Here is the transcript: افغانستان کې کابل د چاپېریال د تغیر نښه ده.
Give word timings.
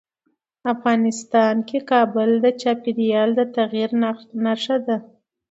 افغانستان 0.73 1.55
کې 1.67 1.77
کابل 1.91 2.29
د 2.43 2.45
چاپېریال 2.61 3.29
د 3.35 3.41
تغیر 3.57 3.89
نښه 4.43 4.77
ده. 4.87 4.97